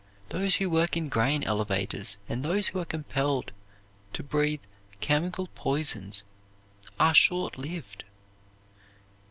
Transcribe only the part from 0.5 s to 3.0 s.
who work in grain elevators and those who are